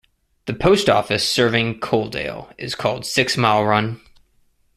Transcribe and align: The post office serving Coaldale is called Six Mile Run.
The 0.47 0.55
post 0.55 0.89
office 0.89 1.29
serving 1.29 1.79
Coaldale 1.79 2.51
is 2.57 2.73
called 2.73 3.05
Six 3.05 3.37
Mile 3.37 3.63
Run. 3.63 4.01